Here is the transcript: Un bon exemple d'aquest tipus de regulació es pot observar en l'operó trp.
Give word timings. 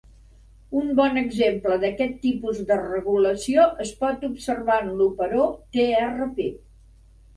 Un 0.77 0.87
bon 0.99 1.19
exemple 1.21 1.75
d'aquest 1.83 2.15
tipus 2.23 2.63
de 2.71 2.79
regulació 2.81 3.67
es 3.87 3.93
pot 4.03 4.27
observar 4.31 4.79
en 4.87 4.91
l'operó 5.03 5.45
trp. 5.77 6.43